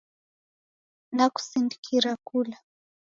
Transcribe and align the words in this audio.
Nakusindikira 1.15 2.11
kula 2.27 2.57